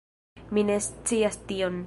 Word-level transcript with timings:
Mi 0.57 0.63
ne 0.71 0.79
scias 0.87 1.41
tion 1.53 1.79